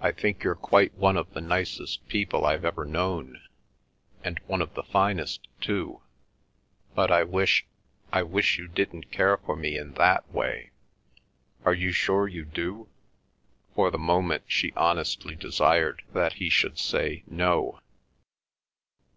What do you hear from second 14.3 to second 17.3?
she honestly desired that he should say